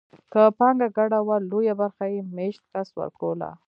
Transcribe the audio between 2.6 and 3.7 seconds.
کس ورکوله